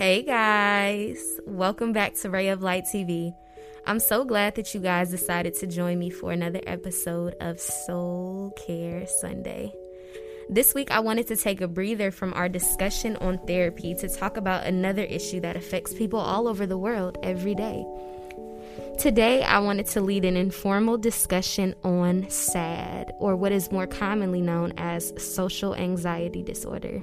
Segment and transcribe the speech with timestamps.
[0.00, 3.34] Hey guys, welcome back to Ray of Light TV.
[3.84, 8.54] I'm so glad that you guys decided to join me for another episode of Soul
[8.66, 9.74] Care Sunday.
[10.48, 14.38] This week, I wanted to take a breather from our discussion on therapy to talk
[14.38, 17.84] about another issue that affects people all over the world every day.
[18.98, 24.40] Today, I wanted to lead an informal discussion on SAD, or what is more commonly
[24.40, 27.02] known as social anxiety disorder.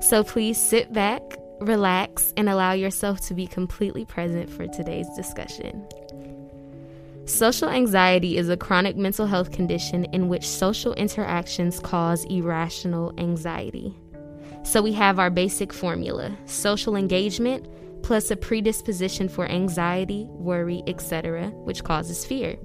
[0.00, 1.20] So please sit back,
[1.62, 5.86] relax, and allow yourself to be completely present for today's discussion.
[7.24, 13.94] Social anxiety is a chronic mental health condition in which social interactions cause irrational anxiety.
[14.64, 17.68] So we have our basic formula social engagement
[18.02, 22.56] plus a predisposition for anxiety, worry, etc., which causes fear.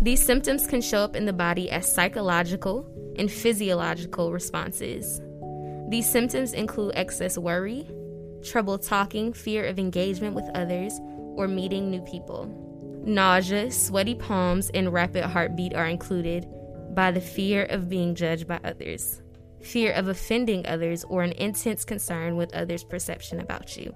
[0.00, 2.86] These symptoms can show up in the body as psychological
[3.16, 5.20] and physiological responses.
[5.92, 7.86] These symptoms include excess worry,
[8.42, 10.98] trouble talking, fear of engagement with others,
[11.36, 12.46] or meeting new people.
[13.04, 16.46] Nausea, sweaty palms, and rapid heartbeat are included
[16.94, 19.20] by the fear of being judged by others,
[19.60, 23.94] fear of offending others, or an intense concern with others' perception about you.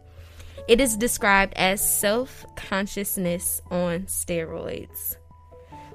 [0.69, 5.17] It is described as self consciousness on steroids.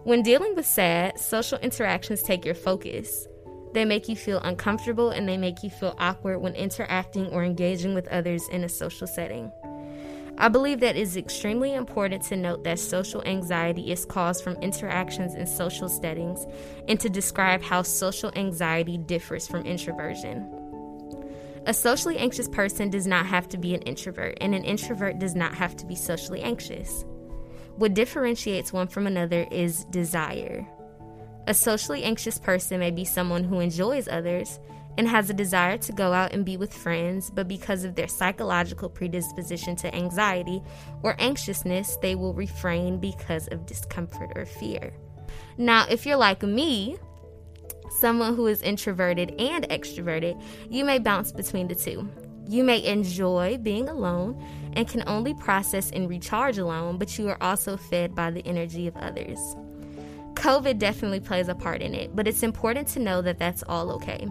[0.03, 3.27] When dealing with SAD, social interactions take your focus.
[3.73, 7.93] They make you feel uncomfortable and they make you feel awkward when interacting or engaging
[7.93, 9.51] with others in a social setting.
[10.37, 14.55] I believe that it is extremely important to note that social anxiety is caused from
[14.55, 16.45] interactions in social settings
[16.87, 20.49] and to describe how social anxiety differs from introversion.
[21.67, 25.35] A socially anxious person does not have to be an introvert, and an introvert does
[25.35, 27.05] not have to be socially anxious.
[27.75, 30.67] What differentiates one from another is desire.
[31.47, 34.59] A socially anxious person may be someone who enjoys others
[34.97, 38.07] and has a desire to go out and be with friends, but because of their
[38.07, 40.61] psychological predisposition to anxiety
[41.01, 44.93] or anxiousness, they will refrain because of discomfort or fear.
[45.57, 46.97] Now, if you're like me,
[47.89, 52.09] someone who is introverted and extroverted, you may bounce between the two.
[52.47, 54.43] You may enjoy being alone
[54.73, 58.87] and can only process and recharge alone, but you are also fed by the energy
[58.87, 59.39] of others.
[60.41, 63.91] COVID definitely plays a part in it, but it's important to know that that's all
[63.91, 64.27] okay.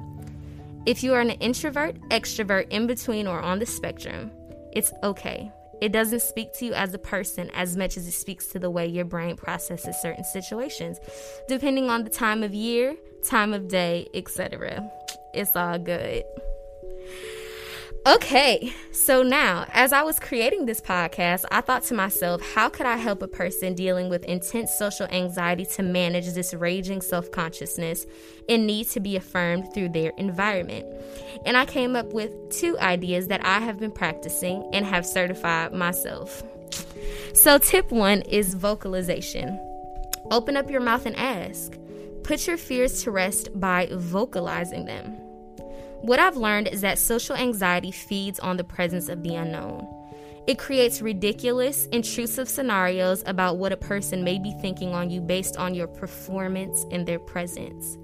[0.84, 4.32] If you are an introvert, extrovert, in between, or on the spectrum,
[4.72, 5.52] it's okay.
[5.80, 8.68] It doesn't speak to you as a person as much as it speaks to the
[8.68, 10.98] way your brain processes certain situations,
[11.46, 14.90] depending on the time of year, time of day, etc.
[15.32, 16.24] It's all good.
[18.10, 22.86] Okay, so now, as I was creating this podcast, I thought to myself, how could
[22.86, 28.06] I help a person dealing with intense social anxiety to manage this raging self consciousness
[28.48, 30.86] and need to be affirmed through their environment?
[31.46, 35.72] And I came up with two ideas that I have been practicing and have certified
[35.72, 36.42] myself.
[37.32, 39.56] So, tip one is vocalization.
[40.32, 41.78] Open up your mouth and ask.
[42.24, 45.29] Put your fears to rest by vocalizing them.
[46.02, 49.86] What I've learned is that social anxiety feeds on the presence of the unknown.
[50.46, 55.58] It creates ridiculous, intrusive scenarios about what a person may be thinking on you based
[55.58, 57.98] on your performance and their presence.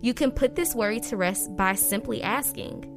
[0.00, 2.90] You can put this worry to rest by simply asking.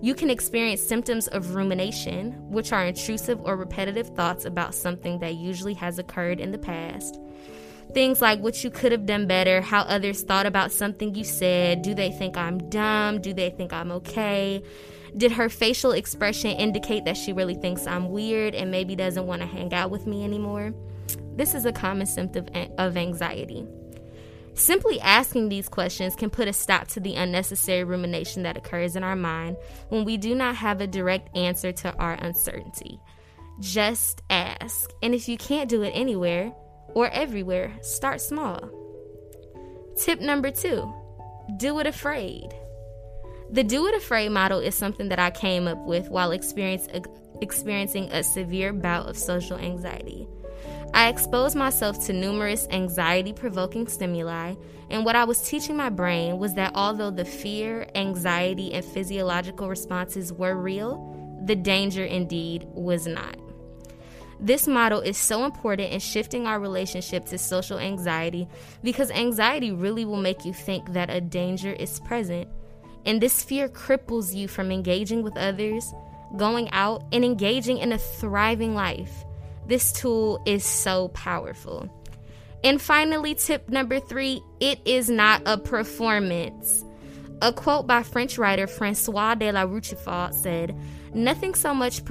[0.00, 5.34] You can experience symptoms of rumination, which are intrusive or repetitive thoughts about something that
[5.34, 7.18] usually has occurred in the past.
[7.94, 11.82] Things like what you could have done better, how others thought about something you said.
[11.82, 13.20] Do they think I'm dumb?
[13.20, 14.62] Do they think I'm okay?
[15.16, 19.40] Did her facial expression indicate that she really thinks I'm weird and maybe doesn't want
[19.40, 20.74] to hang out with me anymore?
[21.36, 23.66] This is a common symptom of anxiety.
[24.54, 29.04] Simply asking these questions can put a stop to the unnecessary rumination that occurs in
[29.04, 29.56] our mind
[29.90, 32.98] when we do not have a direct answer to our uncertainty.
[33.60, 34.90] Just ask.
[35.02, 36.52] And if you can't do it anywhere,
[36.94, 38.70] or everywhere, start small.
[39.96, 40.92] Tip number two
[41.56, 42.48] do it afraid.
[43.50, 48.22] The do it afraid model is something that I came up with while experiencing a
[48.24, 50.26] severe bout of social anxiety.
[50.92, 54.54] I exposed myself to numerous anxiety provoking stimuli,
[54.90, 59.68] and what I was teaching my brain was that although the fear, anxiety, and physiological
[59.68, 63.36] responses were real, the danger indeed was not.
[64.38, 68.46] This model is so important in shifting our relationship to social anxiety
[68.82, 72.48] because anxiety really will make you think that a danger is present.
[73.06, 75.94] And this fear cripples you from engaging with others,
[76.36, 79.24] going out, and engaging in a thriving life.
[79.66, 81.88] This tool is so powerful.
[82.62, 86.84] And finally, tip number three it is not a performance.
[87.42, 90.74] A quote by French writer Francois de la Rochefoucauld said,
[91.12, 92.02] Nothing so much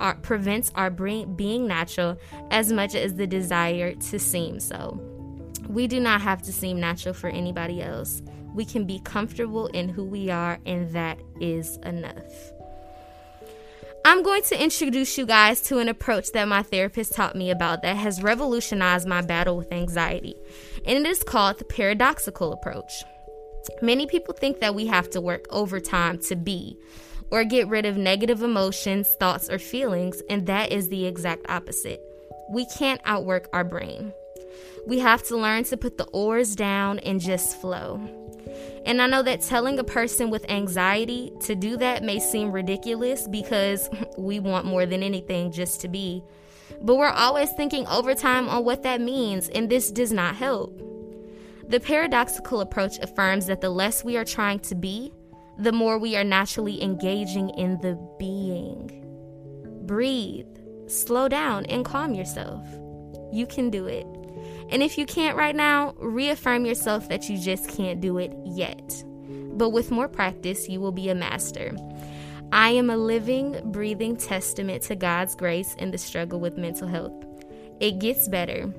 [0.00, 2.18] our, prevents our being natural
[2.50, 4.98] as much as the desire to seem so.
[5.68, 8.22] We do not have to seem natural for anybody else.
[8.54, 12.52] We can be comfortable in who we are, and that is enough.
[14.06, 17.82] I'm going to introduce you guys to an approach that my therapist taught me about
[17.82, 20.36] that has revolutionized my battle with anxiety,
[20.86, 23.04] and it is called the paradoxical approach.
[23.82, 26.78] Many people think that we have to work overtime to be
[27.30, 32.00] or get rid of negative emotions, thoughts, or feelings, and that is the exact opposite.
[32.50, 34.12] We can't outwork our brain.
[34.86, 38.00] We have to learn to put the oars down and just flow.
[38.86, 43.26] And I know that telling a person with anxiety to do that may seem ridiculous
[43.26, 43.88] because
[44.18, 46.22] we want more than anything just to be.
[46.82, 50.93] But we're always thinking overtime on what that means, and this does not help.
[51.68, 55.12] The paradoxical approach affirms that the less we are trying to be,
[55.58, 59.00] the more we are naturally engaging in the being.
[59.86, 60.46] Breathe,
[60.86, 62.66] slow down, and calm yourself.
[63.32, 64.06] You can do it.
[64.70, 69.04] And if you can't right now, reaffirm yourself that you just can't do it yet.
[69.56, 71.76] But with more practice, you will be a master.
[72.52, 77.24] I am a living, breathing testament to God's grace in the struggle with mental health.
[77.80, 78.72] It gets better.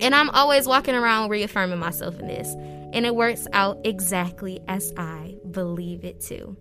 [0.00, 2.48] And I'm always walking around reaffirming myself in this.
[2.92, 6.56] And it works out exactly as I believe it to.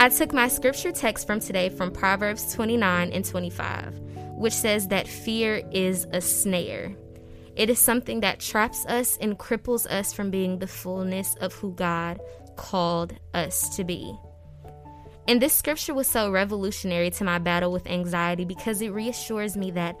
[0.00, 3.98] I took my scripture text from today from Proverbs 29 and 25,
[4.36, 6.96] which says that fear is a snare.
[7.54, 11.72] It is something that traps us and cripples us from being the fullness of who
[11.74, 12.20] God
[12.56, 14.12] called us to be.
[15.28, 19.70] And this scripture was so revolutionary to my battle with anxiety because it reassures me
[19.72, 20.00] that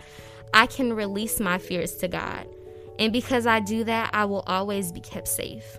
[0.52, 2.46] I can release my fears to God.
[2.98, 5.78] And because I do that, I will always be kept safe.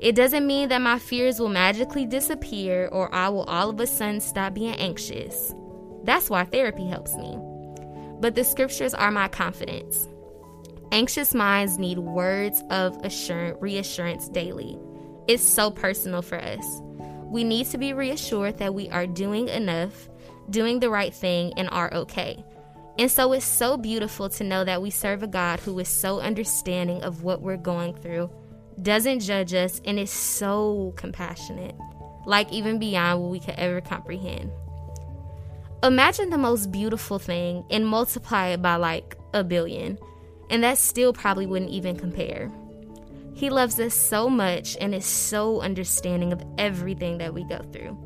[0.00, 3.86] It doesn't mean that my fears will magically disappear or I will all of a
[3.86, 5.54] sudden stop being anxious.
[6.04, 7.38] That's why therapy helps me.
[8.20, 10.08] But the scriptures are my confidence.
[10.92, 14.78] Anxious minds need words of assurance, reassurance daily.
[15.28, 16.64] It's so personal for us.
[17.30, 20.08] We need to be reassured that we are doing enough,
[20.50, 22.44] doing the right thing, and are okay.
[22.98, 26.20] And so it's so beautiful to know that we serve a God who is so
[26.20, 28.30] understanding of what we're going through,
[28.82, 31.76] doesn't judge us, and is so compassionate,
[32.26, 34.50] like even beyond what we could ever comprehend.
[35.82, 39.96] Imagine the most beautiful thing and multiply it by like a billion
[40.50, 42.50] and that still probably wouldn't even compare.
[43.40, 47.96] He loves us so much and is so understanding of everything that we go through.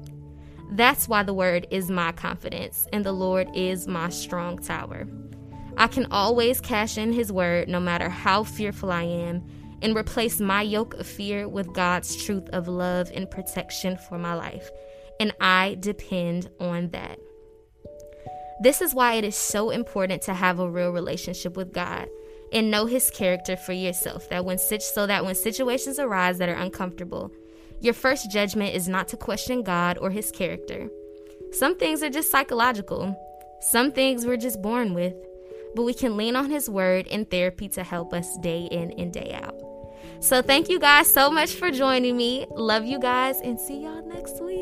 [0.70, 5.08] That's why the word is my confidence and the Lord is my strong tower.
[5.76, 9.44] I can always cash in His word no matter how fearful I am
[9.82, 14.34] and replace my yoke of fear with God's truth of love and protection for my
[14.34, 14.70] life.
[15.18, 17.18] And I depend on that.
[18.62, 22.08] This is why it is so important to have a real relationship with God
[22.54, 26.54] and know his character for yourself that when so that when situations arise that are
[26.54, 27.30] uncomfortable
[27.80, 30.88] your first judgment is not to question God or his character.
[31.52, 33.14] Some things are just psychological.
[33.60, 35.14] Some things we're just born with
[35.74, 39.12] but we can lean on his word in therapy to help us day in and
[39.12, 39.54] day out.
[40.20, 42.46] So thank you guys so much for joining me.
[42.50, 44.53] Love you guys and see y'all next week